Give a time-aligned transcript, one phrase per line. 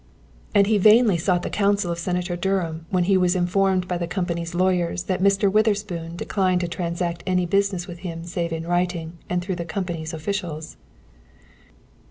[0.55, 4.55] And he vainly sought counsel of Senator Dunham when he was informed by the company's
[4.55, 5.47] lawyers that Mr.
[5.51, 10.11] Witherspoon declined to transact any business with him save in writing, and through the company's
[10.11, 10.75] officials.